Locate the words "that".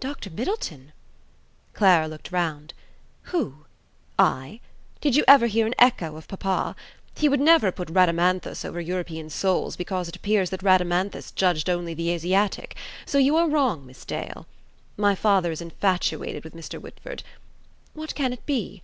10.48-10.62